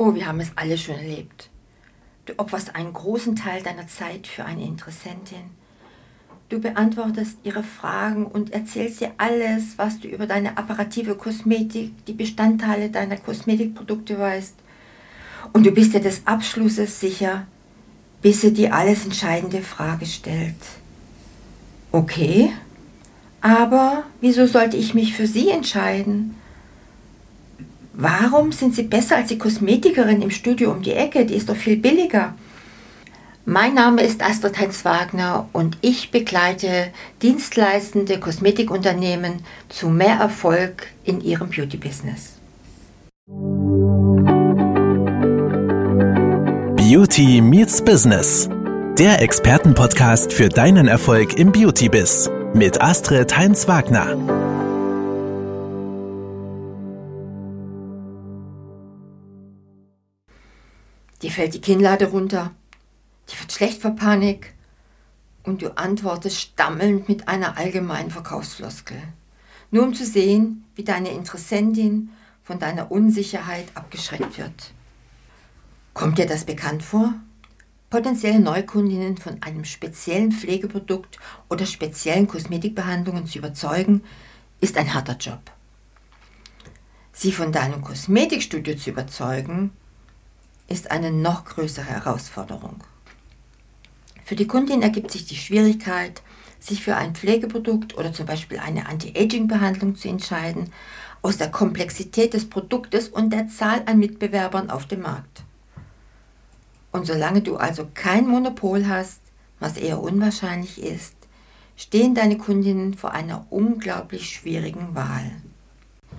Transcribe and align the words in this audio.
Oh, 0.00 0.14
wir 0.14 0.28
haben 0.28 0.38
es 0.38 0.52
alle 0.54 0.78
schon 0.78 0.94
erlebt. 0.94 1.50
Du 2.24 2.32
opferst 2.38 2.76
einen 2.76 2.92
großen 2.92 3.34
Teil 3.34 3.64
deiner 3.64 3.88
Zeit 3.88 4.28
für 4.28 4.44
eine 4.44 4.62
Interessentin. 4.62 5.50
Du 6.48 6.60
beantwortest 6.60 7.38
ihre 7.42 7.64
Fragen 7.64 8.24
und 8.24 8.52
erzählst 8.52 9.00
ihr 9.00 9.10
alles, 9.18 9.76
was 9.76 9.98
du 9.98 10.06
über 10.06 10.26
deine 10.26 10.56
apparative 10.56 11.16
Kosmetik, 11.16 12.06
die 12.06 12.12
Bestandteile 12.12 12.90
deiner 12.90 13.16
Kosmetikprodukte 13.16 14.18
weißt. 14.18 14.54
Und 15.52 15.66
du 15.66 15.72
bist 15.72 15.94
dir 15.94 16.00
des 16.00 16.26
Abschlusses 16.26 17.00
sicher, 17.00 17.48
bis 18.22 18.40
sie 18.42 18.52
die 18.52 18.70
alles 18.70 19.04
entscheidende 19.04 19.62
Frage 19.62 20.06
stellt. 20.06 20.54
Okay, 21.90 22.52
aber 23.40 24.04
wieso 24.20 24.46
sollte 24.46 24.76
ich 24.76 24.94
mich 24.94 25.14
für 25.14 25.26
sie 25.26 25.50
entscheiden? 25.50 26.36
Warum 28.00 28.52
sind 28.52 28.76
Sie 28.76 28.84
besser 28.84 29.16
als 29.16 29.26
die 29.26 29.38
Kosmetikerin 29.38 30.22
im 30.22 30.30
Studio 30.30 30.70
um 30.70 30.82
die 30.82 30.92
Ecke? 30.92 31.26
Die 31.26 31.34
ist 31.34 31.48
doch 31.48 31.56
viel 31.56 31.76
billiger. 31.76 32.32
Mein 33.44 33.74
Name 33.74 34.02
ist 34.02 34.22
Astrid 34.22 34.56
Heinz 34.56 34.84
Wagner 34.84 35.48
und 35.52 35.78
ich 35.80 36.12
begleite 36.12 36.92
dienstleistende 37.22 38.20
Kosmetikunternehmen 38.20 39.40
zu 39.68 39.88
mehr 39.88 40.14
Erfolg 40.14 40.86
in 41.02 41.20
ihrem 41.20 41.50
Beauty-Business. 41.50 42.34
Beauty 46.76 47.40
Meets 47.40 47.82
Business. 47.82 48.48
Der 48.96 49.20
Expertenpodcast 49.20 50.32
für 50.32 50.48
deinen 50.48 50.86
Erfolg 50.86 51.36
im 51.36 51.50
Beauty-Biz 51.50 52.30
mit 52.54 52.80
Astrid 52.80 53.36
Heinz 53.36 53.66
Wagner. 53.66 54.47
Dir 61.22 61.30
fällt 61.30 61.54
die 61.54 61.60
Kinnlade 61.60 62.06
runter, 62.10 62.52
dir 63.30 63.40
wird 63.40 63.52
schlecht 63.52 63.82
vor 63.82 63.92
Panik 63.92 64.54
und 65.42 65.62
du 65.62 65.76
antwortest 65.76 66.40
stammelnd 66.40 67.08
mit 67.08 67.26
einer 67.26 67.56
allgemeinen 67.56 68.10
Verkaufsfloskel. 68.10 69.02
Nur 69.70 69.84
um 69.84 69.94
zu 69.94 70.06
sehen, 70.06 70.64
wie 70.76 70.84
deine 70.84 71.10
Interessentin 71.10 72.10
von 72.42 72.58
deiner 72.58 72.90
Unsicherheit 72.90 73.66
abgeschreckt 73.74 74.38
wird. 74.38 74.72
Kommt 75.92 76.18
dir 76.18 76.26
das 76.26 76.44
bekannt 76.44 76.82
vor? 76.82 77.14
Potenzielle 77.90 78.38
Neukundinnen 78.38 79.16
von 79.16 79.42
einem 79.42 79.64
speziellen 79.64 80.30
Pflegeprodukt 80.30 81.18
oder 81.48 81.66
speziellen 81.66 82.28
Kosmetikbehandlungen 82.28 83.26
zu 83.26 83.38
überzeugen, 83.38 84.02
ist 84.60 84.76
ein 84.76 84.94
harter 84.94 85.16
Job. 85.16 85.40
Sie 87.12 87.32
von 87.32 87.50
deinem 87.50 87.82
Kosmetikstudio 87.82 88.76
zu 88.76 88.90
überzeugen, 88.90 89.72
ist 90.68 90.90
eine 90.90 91.10
noch 91.10 91.44
größere 91.44 91.86
Herausforderung. 91.86 92.76
Für 94.24 94.36
die 94.36 94.46
Kundin 94.46 94.82
ergibt 94.82 95.10
sich 95.10 95.24
die 95.24 95.36
Schwierigkeit, 95.36 96.22
sich 96.60 96.84
für 96.84 96.96
ein 96.96 97.14
Pflegeprodukt 97.14 97.96
oder 97.96 98.12
zum 98.12 98.26
Beispiel 98.26 98.58
eine 98.58 98.86
Anti-Aging-Behandlung 98.86 99.96
zu 99.96 100.08
entscheiden, 100.08 100.72
aus 101.22 101.38
der 101.38 101.50
Komplexität 101.50 102.34
des 102.34 102.48
Produktes 102.48 103.08
und 103.08 103.32
der 103.32 103.48
Zahl 103.48 103.82
an 103.86 103.98
Mitbewerbern 103.98 104.70
auf 104.70 104.86
dem 104.86 105.02
Markt. 105.02 105.42
Und 106.92 107.06
solange 107.06 107.42
du 107.42 107.56
also 107.56 107.88
kein 107.94 108.26
Monopol 108.26 108.86
hast, 108.86 109.20
was 109.60 109.76
eher 109.76 110.00
unwahrscheinlich 110.00 110.82
ist, 110.82 111.14
stehen 111.76 112.14
deine 112.14 112.38
Kundinnen 112.38 112.94
vor 112.94 113.12
einer 113.12 113.46
unglaublich 113.50 114.30
schwierigen 114.30 114.94
Wahl. 114.94 115.30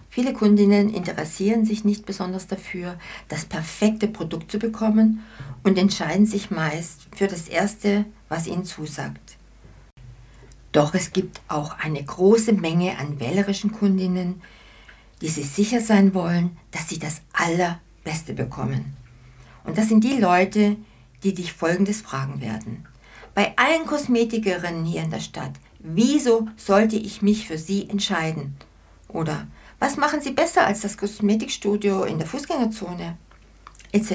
Viele 0.09 0.33
Kundinnen 0.33 0.91
interessieren 0.91 1.65
sich 1.65 1.85
nicht 1.85 2.05
besonders 2.05 2.47
dafür, 2.47 2.97
das 3.27 3.45
perfekte 3.45 4.07
Produkt 4.07 4.51
zu 4.51 4.57
bekommen 4.57 5.23
und 5.63 5.77
entscheiden 5.77 6.25
sich 6.25 6.49
meist 6.49 7.07
für 7.15 7.27
das 7.27 7.47
Erste, 7.47 8.05
was 8.27 8.47
ihnen 8.47 8.65
zusagt. 8.65 9.37
Doch 10.71 10.93
es 10.93 11.13
gibt 11.13 11.41
auch 11.47 11.77
eine 11.79 12.03
große 12.03 12.53
Menge 12.53 12.97
an 12.97 13.19
wählerischen 13.19 13.71
Kundinnen, 13.71 14.41
die 15.21 15.27
sich 15.27 15.49
sicher 15.49 15.81
sein 15.81 16.13
wollen, 16.13 16.57
dass 16.71 16.89
sie 16.89 16.99
das 16.99 17.21
Allerbeste 17.33 18.33
bekommen. 18.33 18.95
Und 19.63 19.77
das 19.77 19.89
sind 19.89 20.03
die 20.03 20.17
Leute, 20.17 20.77
die 21.23 21.33
dich 21.33 21.53
Folgendes 21.53 22.01
fragen 22.01 22.41
werden. 22.41 22.87
Bei 23.35 23.53
allen 23.57 23.85
Kosmetikerinnen 23.85 24.85
hier 24.85 25.03
in 25.03 25.11
der 25.11 25.19
Stadt, 25.19 25.53
wieso 25.79 26.47
sollte 26.57 26.95
ich 26.95 27.21
mich 27.21 27.47
für 27.47 27.57
sie 27.57 27.89
entscheiden? 27.89 28.55
Oder 29.07 29.47
was 29.79 29.97
machen 29.97 30.21
Sie 30.21 30.31
besser 30.31 30.65
als 30.65 30.81
das 30.81 30.97
Kosmetikstudio 30.97 32.03
in 32.03 32.17
der 32.17 32.27
Fußgängerzone? 32.27 33.17
Etc. 33.91 34.13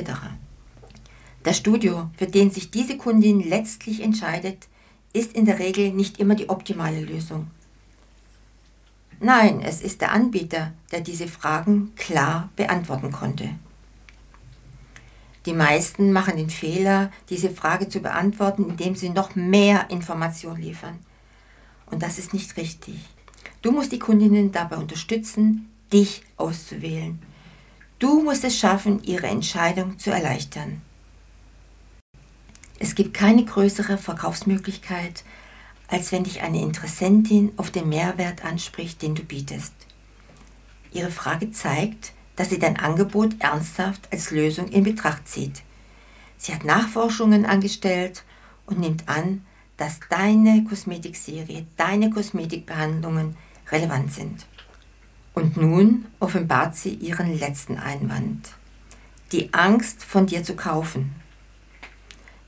Das 1.42 1.56
Studio, 1.56 2.10
für 2.16 2.26
den 2.26 2.50
sich 2.50 2.70
diese 2.70 2.96
Kundin 2.96 3.40
letztlich 3.40 4.02
entscheidet, 4.02 4.68
ist 5.12 5.32
in 5.34 5.46
der 5.46 5.58
Regel 5.58 5.92
nicht 5.92 6.18
immer 6.18 6.34
die 6.34 6.48
optimale 6.48 7.00
Lösung. 7.00 7.50
Nein, 9.20 9.62
es 9.62 9.80
ist 9.80 10.00
der 10.00 10.12
Anbieter, 10.12 10.72
der 10.90 11.00
diese 11.00 11.28
Fragen 11.28 11.94
klar 11.96 12.50
beantworten 12.56 13.12
konnte. 13.12 13.50
Die 15.46 15.52
meisten 15.52 16.12
machen 16.12 16.36
den 16.36 16.50
Fehler, 16.50 17.10
diese 17.28 17.50
Frage 17.50 17.88
zu 17.88 18.00
beantworten, 18.00 18.68
indem 18.68 18.96
sie 18.96 19.10
noch 19.10 19.34
mehr 19.34 19.90
Informationen 19.90 20.62
liefern. 20.62 20.98
Und 21.86 22.02
das 22.02 22.18
ist 22.18 22.32
nicht 22.32 22.56
richtig. 22.56 22.96
Du 23.64 23.72
musst 23.72 23.92
die 23.92 23.98
Kundinnen 23.98 24.52
dabei 24.52 24.76
unterstützen, 24.76 25.70
dich 25.90 26.22
auszuwählen. 26.36 27.18
Du 27.98 28.22
musst 28.22 28.44
es 28.44 28.58
schaffen, 28.58 29.02
ihre 29.04 29.26
Entscheidung 29.26 29.98
zu 29.98 30.10
erleichtern. 30.10 30.82
Es 32.78 32.94
gibt 32.94 33.14
keine 33.14 33.42
größere 33.42 33.96
Verkaufsmöglichkeit, 33.96 35.24
als 35.88 36.12
wenn 36.12 36.24
dich 36.24 36.42
eine 36.42 36.60
Interessentin 36.60 37.52
auf 37.56 37.70
den 37.70 37.88
Mehrwert 37.88 38.44
anspricht, 38.44 39.00
den 39.00 39.14
du 39.14 39.22
bietest. 39.22 39.72
Ihre 40.92 41.10
Frage 41.10 41.50
zeigt, 41.50 42.12
dass 42.36 42.50
sie 42.50 42.58
dein 42.58 42.78
Angebot 42.78 43.36
ernsthaft 43.38 44.12
als 44.12 44.30
Lösung 44.30 44.68
in 44.68 44.84
Betracht 44.84 45.26
zieht. 45.26 45.62
Sie 46.36 46.52
hat 46.52 46.66
Nachforschungen 46.66 47.46
angestellt 47.46 48.24
und 48.66 48.78
nimmt 48.78 49.08
an, 49.08 49.42
dass 49.78 50.00
deine 50.10 50.64
Kosmetikserie, 50.64 51.64
deine 51.78 52.10
Kosmetikbehandlungen 52.10 53.38
relevant 53.70 54.12
sind. 54.12 54.46
Und 55.34 55.56
nun 55.56 56.06
offenbart 56.20 56.76
sie 56.76 56.94
ihren 56.94 57.38
letzten 57.38 57.78
Einwand. 57.78 58.50
Die 59.32 59.52
Angst, 59.52 60.04
von 60.04 60.26
dir 60.26 60.44
zu 60.44 60.54
kaufen. 60.54 61.14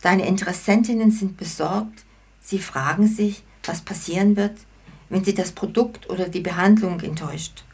Deine 0.02 0.26
Interessentinnen 0.26 1.10
sind 1.10 1.36
besorgt. 1.36 2.04
Sie 2.40 2.60
fragen 2.60 3.08
sich, 3.08 3.42
was 3.64 3.80
passieren 3.80 4.36
wird, 4.36 4.56
wenn 5.08 5.24
sie 5.24 5.34
das 5.34 5.52
Produkt 5.52 6.08
oder 6.08 6.28
die 6.28 6.40
Behandlung 6.40 7.00
enttäuscht. 7.00 7.64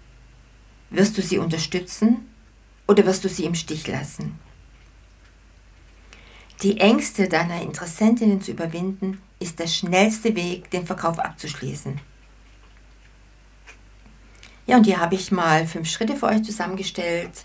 Wirst 0.90 1.16
du 1.18 1.22
sie 1.22 1.38
unterstützen 1.38 2.26
oder 2.86 3.04
wirst 3.04 3.24
du 3.24 3.28
sie 3.28 3.44
im 3.44 3.54
Stich 3.54 3.86
lassen? 3.86 4.38
Die 6.62 6.78
Ängste 6.78 7.28
deiner 7.28 7.60
Interessentinnen 7.60 8.40
zu 8.40 8.52
überwinden, 8.52 9.20
ist 9.40 9.58
der 9.58 9.66
schnellste 9.66 10.36
Weg, 10.36 10.70
den 10.70 10.86
Verkauf 10.86 11.18
abzuschließen. 11.18 12.00
Ja, 14.66 14.76
und 14.76 14.84
hier 14.84 15.00
habe 15.00 15.14
ich 15.14 15.32
mal 15.32 15.66
fünf 15.66 15.88
Schritte 15.88 16.16
für 16.16 16.26
euch 16.26 16.42
zusammengestellt, 16.42 17.44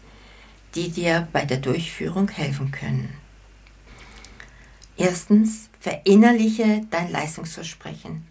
die 0.75 0.89
dir 0.89 1.28
bei 1.33 1.45
der 1.45 1.57
Durchführung 1.57 2.29
helfen 2.29 2.72
können. 2.72 3.13
Erstens, 4.97 5.69
verinnerliche 5.79 6.85
dein 6.89 7.11
Leistungsversprechen. 7.11 8.25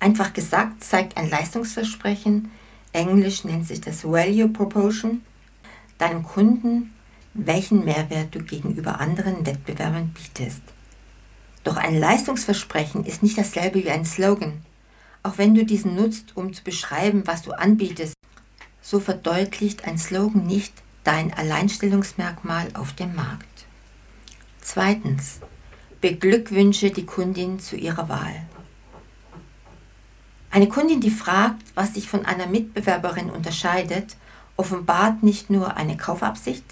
Einfach 0.00 0.32
gesagt 0.32 0.82
zeigt 0.82 1.16
ein 1.16 1.30
Leistungsversprechen, 1.30 2.50
englisch 2.92 3.44
nennt 3.44 3.66
sich 3.66 3.80
das 3.80 4.04
Value 4.04 4.48
Proportion, 4.48 5.22
deinem 5.98 6.22
Kunden, 6.24 6.92
welchen 7.34 7.84
Mehrwert 7.84 8.34
du 8.34 8.40
gegenüber 8.40 9.00
anderen 9.00 9.46
Wettbewerbern 9.46 10.12
bietest. 10.12 10.62
Doch 11.64 11.76
ein 11.76 11.98
Leistungsversprechen 11.98 13.04
ist 13.04 13.22
nicht 13.22 13.38
dasselbe 13.38 13.84
wie 13.84 13.90
ein 13.90 14.04
Slogan. 14.04 14.62
Auch 15.22 15.38
wenn 15.38 15.54
du 15.54 15.64
diesen 15.64 15.94
nutzt, 15.94 16.36
um 16.36 16.52
zu 16.52 16.64
beschreiben, 16.64 17.22
was 17.26 17.42
du 17.42 17.52
anbietest, 17.52 18.14
so 18.80 18.98
verdeutlicht 18.98 19.84
ein 19.84 19.98
Slogan 19.98 20.44
nicht 20.44 20.74
dein 21.04 21.32
Alleinstellungsmerkmal 21.32 22.68
auf 22.74 22.92
dem 22.92 23.14
Markt. 23.14 23.66
Zweitens, 24.60 25.40
beglückwünsche 26.00 26.90
die 26.90 27.06
Kundin 27.06 27.60
zu 27.60 27.76
ihrer 27.76 28.08
Wahl. 28.08 28.46
Eine 30.50 30.68
Kundin, 30.68 31.00
die 31.00 31.10
fragt, 31.10 31.62
was 31.74 31.94
sich 31.94 32.08
von 32.08 32.26
einer 32.26 32.46
Mitbewerberin 32.46 33.30
unterscheidet, 33.30 34.16
offenbart 34.56 35.22
nicht 35.22 35.48
nur 35.48 35.76
eine 35.76 35.96
Kaufabsicht, 35.96 36.64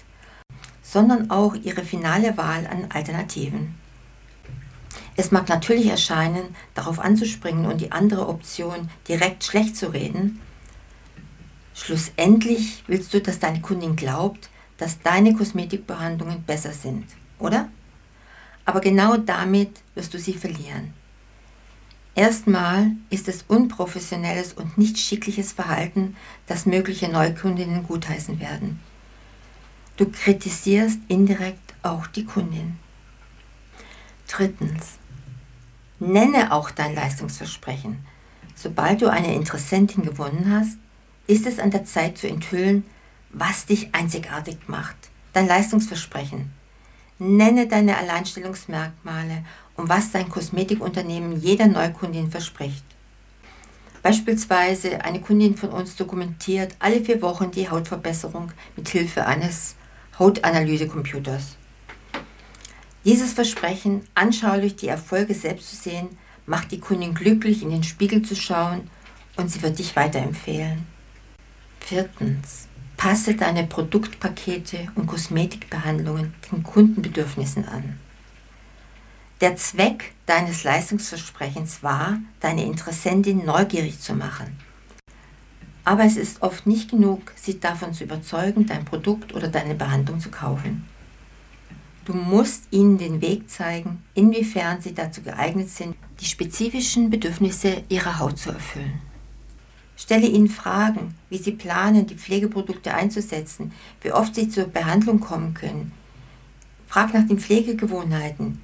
sondern 0.83 1.31
auch 1.31 1.55
ihre 1.55 1.83
finale 1.83 2.37
Wahl 2.37 2.67
an 2.67 2.89
Alternativen. 2.93 3.80
Es 5.15 5.31
mag 5.31 5.49
natürlich 5.49 5.87
erscheinen, 5.87 6.55
darauf 6.73 6.99
anzuspringen 6.99 7.65
und 7.65 7.81
die 7.81 7.91
andere 7.91 8.27
Option 8.27 8.89
direkt 9.07 9.43
schlecht 9.43 9.75
zu 9.75 9.93
reden. 9.93 10.39
Schlussendlich 11.73 12.83
willst 12.87 13.13
du, 13.13 13.21
dass 13.21 13.39
deine 13.39 13.61
Kundin 13.61 13.95
glaubt, 13.95 14.49
dass 14.77 15.01
deine 15.01 15.33
Kosmetikbehandlungen 15.33 16.43
besser 16.43 16.73
sind, 16.73 17.05
oder? 17.39 17.69
Aber 18.65 18.81
genau 18.81 19.17
damit 19.17 19.81
wirst 19.95 20.13
du 20.13 20.19
sie 20.19 20.33
verlieren. 20.33 20.93
Erstmal 22.13 22.91
ist 23.09 23.27
es 23.27 23.43
unprofessionelles 23.47 24.53
und 24.53 24.77
nicht 24.77 24.97
schickliches 24.97 25.53
Verhalten, 25.53 26.15
das 26.45 26.65
mögliche 26.65 27.07
Neukundinnen 27.07 27.83
gutheißen 27.83 28.39
werden. 28.39 28.79
Du 29.97 30.09
kritisierst 30.11 30.99
indirekt 31.07 31.73
auch 31.83 32.07
die 32.07 32.25
Kundin. 32.25 32.77
Drittens. 34.27 35.00
Nenne 36.01 36.51
auch 36.51 36.71
dein 36.71 36.95
Leistungsversprechen. 36.95 38.03
Sobald 38.55 39.03
du 39.03 39.11
eine 39.11 39.35
Interessentin 39.35 40.03
gewonnen 40.03 40.51
hast, 40.51 40.79
ist 41.27 41.45
es 41.45 41.59
an 41.59 41.69
der 41.69 41.85
Zeit 41.85 42.17
zu 42.17 42.27
enthüllen, 42.27 42.83
was 43.29 43.67
dich 43.67 43.93
einzigartig 43.93 44.57
macht. 44.65 44.95
Dein 45.33 45.45
Leistungsversprechen. 45.45 46.51
Nenne 47.19 47.67
deine 47.67 47.97
Alleinstellungsmerkmale 47.97 49.45
und 49.75 49.89
was 49.89 50.11
dein 50.11 50.27
Kosmetikunternehmen 50.27 51.39
jeder 51.39 51.67
Neukundin 51.67 52.31
verspricht. 52.31 52.83
Beispielsweise 54.01 55.05
eine 55.05 55.21
Kundin 55.21 55.55
von 55.55 55.69
uns 55.69 55.95
dokumentiert 55.95 56.75
alle 56.79 57.05
vier 57.05 57.21
Wochen 57.21 57.51
die 57.51 57.69
Hautverbesserung 57.69 58.51
mit 58.75 58.89
Hilfe 58.89 59.27
eines 59.27 59.75
Hautanalysecomputers. 60.17 61.57
Dieses 63.03 63.33
Versprechen, 63.33 64.03
anschaulich 64.13 64.75
die 64.75 64.87
Erfolge 64.87 65.33
selbst 65.33 65.69
zu 65.69 65.75
sehen, 65.75 66.09
macht 66.45 66.71
die 66.71 66.79
Kundin 66.79 67.13
glücklich, 67.13 67.63
in 67.63 67.71
den 67.71 67.83
Spiegel 67.83 68.21
zu 68.21 68.35
schauen 68.35 68.89
und 69.37 69.49
sie 69.49 69.61
wird 69.63 69.79
dich 69.79 69.95
weiterempfehlen. 69.95 70.85
Viertens. 71.79 72.67
Passe 72.97 73.33
deine 73.33 73.65
Produktpakete 73.65 74.89
und 74.93 75.07
Kosmetikbehandlungen 75.07 76.35
den 76.51 76.61
Kundenbedürfnissen 76.61 77.67
an. 77.67 77.97
Der 79.41 79.55
Zweck 79.55 80.13
deines 80.27 80.63
Leistungsversprechens 80.63 81.81
war, 81.81 82.19
deine 82.39 82.63
Interessentin 82.63 83.43
neugierig 83.43 83.99
zu 83.99 84.13
machen. 84.13 84.55
Aber 85.83 86.03
es 86.03 86.15
ist 86.15 86.43
oft 86.43 86.67
nicht 86.67 86.91
genug, 86.91 87.33
sie 87.35 87.59
davon 87.59 87.95
zu 87.95 88.03
überzeugen, 88.03 88.67
dein 88.67 88.85
Produkt 88.85 89.33
oder 89.33 89.47
deine 89.47 89.73
Behandlung 89.73 90.19
zu 90.19 90.29
kaufen. 90.29 90.85
Du 92.05 92.13
musst 92.13 92.63
ihnen 92.71 92.97
den 92.97 93.21
Weg 93.21 93.49
zeigen, 93.49 94.03
inwiefern 94.15 94.81
sie 94.81 94.93
dazu 94.93 95.21
geeignet 95.21 95.69
sind, 95.69 95.95
die 96.19 96.25
spezifischen 96.25 97.09
Bedürfnisse 97.09 97.83
ihrer 97.89 98.17
Haut 98.17 98.39
zu 98.39 98.49
erfüllen. 98.51 99.01
Stelle 99.95 100.25
ihnen 100.25 100.49
Fragen, 100.49 101.13
wie 101.29 101.37
sie 101.37 101.51
planen, 101.51 102.07
die 102.07 102.15
Pflegeprodukte 102.15 102.91
einzusetzen, 102.91 103.71
wie 104.01 104.11
oft 104.11 104.33
sie 104.33 104.49
zur 104.49 104.65
Behandlung 104.65 105.19
kommen 105.19 105.53
können. 105.53 105.91
Frag 106.87 107.13
nach 107.13 107.27
den 107.27 107.39
Pflegegewohnheiten. 107.39 108.59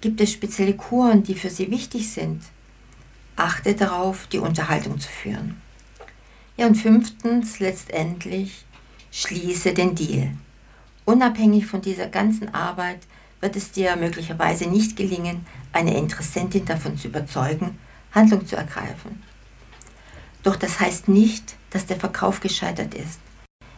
Gibt 0.00 0.20
es 0.22 0.32
spezielle 0.32 0.74
Kuren, 0.74 1.22
die 1.22 1.34
für 1.34 1.50
sie 1.50 1.70
wichtig 1.70 2.10
sind? 2.10 2.42
Achte 3.36 3.74
darauf, 3.74 4.26
die 4.28 4.38
Unterhaltung 4.38 4.98
zu 4.98 5.08
führen. 5.08 5.60
Ja, 6.56 6.66
und 6.66 6.76
fünftens, 6.76 7.60
letztendlich, 7.60 8.64
schließe 9.10 9.74
den 9.74 9.94
Deal. 9.94 10.32
Unabhängig 11.04 11.66
von 11.66 11.82
dieser 11.82 12.06
ganzen 12.06 12.54
Arbeit 12.54 13.00
wird 13.40 13.56
es 13.56 13.72
dir 13.72 13.96
möglicherweise 13.96 14.66
nicht 14.68 14.96
gelingen, 14.96 15.44
eine 15.72 15.96
Interessentin 15.96 16.64
davon 16.64 16.96
zu 16.96 17.08
überzeugen, 17.08 17.78
Handlung 18.12 18.46
zu 18.46 18.56
ergreifen. 18.56 19.22
Doch 20.42 20.56
das 20.56 20.80
heißt 20.80 21.08
nicht, 21.08 21.56
dass 21.70 21.86
der 21.86 21.96
Verkauf 21.96 22.40
gescheitert 22.40 22.94
ist. 22.94 23.20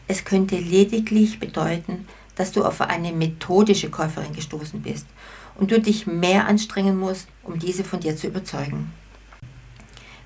Es 0.07 0.25
könnte 0.25 0.57
lediglich 0.57 1.41
bedeuten, 1.41 2.07
dass 2.37 2.53
du 2.53 2.65
auf 2.65 2.81
eine 2.81 3.13
methodische 3.13 3.91
Käuferin 3.91 4.35
gestoßen 4.35 4.83
bist 4.83 5.07
und 5.55 5.71
du 5.71 5.81
dich 5.81 6.07
mehr 6.07 6.47
anstrengen 6.47 6.99
musst, 6.99 7.29
um 7.43 7.59
diese 7.59 7.85
von 7.85 8.01
dir 8.01 8.17
zu 8.17 8.27
überzeugen. 8.27 8.93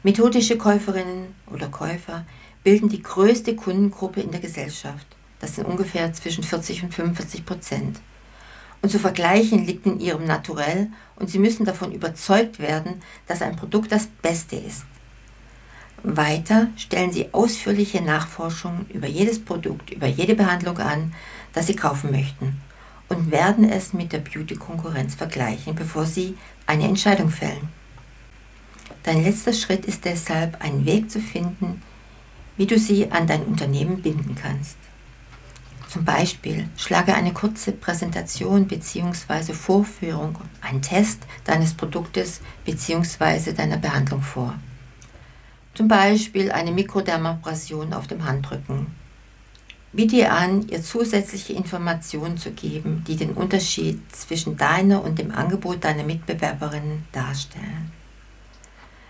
Methodische 0.03 0.57
Käuferinnen 0.57 1.35
oder 1.47 1.69
Käufer 1.69 2.25
bilden 2.65 2.89
die 2.89 3.03
größte 3.03 3.55
Kundengruppe 3.55 4.21
in 4.21 4.31
der 4.31 4.41
Gesellschaft. 4.41 5.07
Das 5.41 5.55
sind 5.55 5.67
ungefähr 5.67 6.13
zwischen 6.13 6.43
40 6.43 6.85
und 6.85 6.95
45 6.95 7.47
Prozent. 7.47 8.01
Und 8.81 8.91
zu 8.91 8.99
vergleichen 8.99 9.67
liegt 9.67 9.87
in 9.87 10.01
ihrem 10.01 10.25
Naturell 10.25 10.89
und 11.17 11.31
sie 11.31 11.39
müssen 11.39 11.65
davon 11.65 11.93
überzeugt 11.93 12.59
werden, 12.61 13.03
dass 13.27 13.43
ein 13.43 13.57
Produkt 13.57 13.91
das 13.91 14.07
Beste 14.07 14.57
ist. 14.57 14.85
Weiter 16.05 16.69
stellen 16.77 17.11
Sie 17.11 17.35
ausführliche 17.35 18.01
Nachforschungen 18.01 18.87
über 18.91 19.09
jedes 19.09 19.45
Produkt, 19.45 19.91
über 19.91 20.07
jede 20.07 20.37
Behandlung 20.37 20.79
an, 20.79 21.13
das 21.53 21.67
Sie 21.67 21.75
kaufen 21.75 22.13
möchten 22.13 22.61
und 23.09 23.33
werden 23.33 23.69
es 23.69 23.93
mit 23.93 24.13
der 24.13 24.19
Beauty-Konkurrenz 24.19 25.17
vergleichen, 25.17 25.75
bevor 25.75 26.07
Sie 26.07 26.37
eine 26.67 26.85
Entscheidung 26.85 27.31
fällen. 27.31 27.69
Dein 29.03 29.25
letzter 29.25 29.53
Schritt 29.53 29.87
ist 29.87 30.05
deshalb, 30.05 30.63
einen 30.63 30.85
Weg 30.85 31.11
zu 31.11 31.21
finden, 31.21 31.83
wie 32.57 32.67
du 32.67 32.79
sie 32.79 33.11
an 33.11 33.27
dein 33.27 33.45
Unternehmen 33.45 34.03
binden 34.03 34.35
kannst. 34.35 34.77
Zum 35.89 36.05
Beispiel 36.05 36.69
schlage 36.77 37.15
eine 37.15 37.33
kurze 37.33 37.73
Präsentation 37.73 38.69
bzw. 38.69 39.55
Vorführung, 39.55 40.37
einen 40.61 40.83
Test 40.83 41.23
deines 41.45 41.73
Produktes 41.73 42.43
bzw. 42.67 43.55
deiner 43.55 43.79
Behandlung 43.79 44.21
vor. 44.21 44.55
Zum 45.73 45.89
Beispiel 45.89 46.53
eine 46.53 46.73
Mikrodermabrasion 46.73 47.95
auf 47.95 48.07
dem 48.07 48.27
Handrücken. 48.27 48.89
Biete 49.95 50.31
an, 50.31 50.69
ihr 50.69 50.83
zusätzliche 50.83 51.55
Informationen 51.55 52.37
zu 52.37 52.51
geben, 52.51 53.03
die 53.09 53.17
den 53.17 53.33
Unterschied 53.33 54.03
zwischen 54.15 54.59
deiner 54.59 55.03
und 55.03 55.19
dem 55.19 55.31
Angebot 55.31 55.85
deiner 55.85 56.05
Mitbewerberinnen 56.05 57.07
darstellen. 57.13 57.91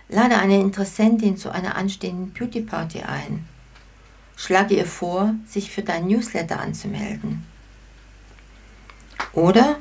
Lade 0.08 0.38
eine 0.38 0.60
Interessentin 0.60 1.36
zu 1.36 1.50
einer 1.50 1.74
anstehenden 1.74 2.32
Beauty 2.32 2.60
Party 2.60 3.00
ein. 3.00 3.46
Schlage 4.40 4.76
ihr 4.76 4.86
vor, 4.86 5.34
sich 5.46 5.72
für 5.72 5.82
dein 5.82 6.06
Newsletter 6.06 6.60
anzumelden. 6.60 7.44
Oder 9.32 9.78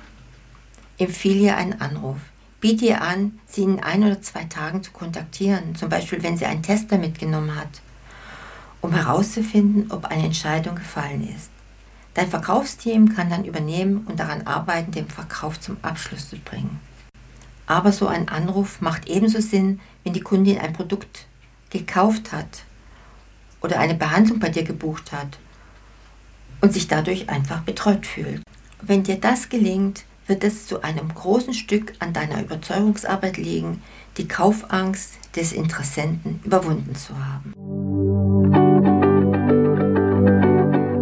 empfehle 0.97 1.39
ihr 1.39 1.57
einen 1.57 1.79
Anruf. 1.79 2.17
Biete 2.59 2.85
ihr 2.85 3.01
an, 3.03 3.39
sie 3.45 3.61
in 3.61 3.83
ein 3.83 4.03
oder 4.03 4.19
zwei 4.19 4.45
Tagen 4.45 4.81
zu 4.81 4.89
kontaktieren, 4.91 5.75
zum 5.75 5.89
Beispiel 5.89 6.23
wenn 6.23 6.37
sie 6.37 6.47
einen 6.47 6.63
Tester 6.63 6.97
mitgenommen 6.97 7.55
hat, 7.55 7.69
um 8.81 8.93
herauszufinden, 8.93 9.91
ob 9.91 10.05
eine 10.05 10.25
Entscheidung 10.25 10.75
gefallen 10.75 11.31
ist. 11.35 11.51
Dein 12.15 12.27
Verkaufsteam 12.27 13.13
kann 13.13 13.29
dann 13.29 13.45
übernehmen 13.45 14.07
und 14.07 14.19
daran 14.19 14.47
arbeiten, 14.47 14.91
den 14.91 15.07
Verkauf 15.07 15.59
zum 15.59 15.77
Abschluss 15.83 16.29
zu 16.29 16.37
bringen. 16.39 16.79
Aber 17.67 17.91
so 17.91 18.07
ein 18.07 18.27
Anruf 18.27 18.81
macht 18.81 19.07
ebenso 19.07 19.39
Sinn, 19.39 19.79
wenn 20.03 20.13
die 20.13 20.21
Kundin 20.21 20.57
ein 20.57 20.73
Produkt 20.73 21.27
gekauft 21.69 22.31
hat 22.31 22.63
oder 23.61 23.79
eine 23.79 23.95
Behandlung 23.95 24.39
bei 24.39 24.49
dir 24.49 24.63
gebucht 24.63 25.11
hat 25.11 25.39
und 26.61 26.73
sich 26.73 26.87
dadurch 26.87 27.29
einfach 27.29 27.61
betreut 27.61 28.05
fühlt. 28.05 28.41
Wenn 28.81 29.03
dir 29.03 29.19
das 29.19 29.49
gelingt, 29.49 30.03
wird 30.27 30.43
es 30.43 30.67
zu 30.67 30.83
einem 30.83 31.13
großen 31.13 31.53
Stück 31.53 31.93
an 31.99 32.13
deiner 32.13 32.41
Überzeugungsarbeit 32.41 33.37
liegen, 33.37 33.81
die 34.17 34.27
Kaufangst 34.27 35.13
des 35.35 35.53
Interessenten 35.53 36.41
überwunden 36.43 36.95
zu 36.95 37.13
haben. 37.17 37.53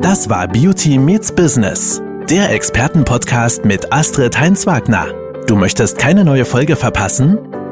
Das 0.01 0.29
war 0.29 0.47
Beauty 0.47 0.97
Meets 0.97 1.33
Business, 1.33 2.01
der 2.29 2.51
Expertenpodcast 2.51 3.65
mit 3.65 3.91
Astrid 3.91 4.39
Heinz-Wagner. 4.39 5.07
Du 5.47 5.55
möchtest 5.55 5.97
keine 5.97 6.24
neue 6.24 6.45
Folge 6.45 6.75
verpassen? 6.75 7.39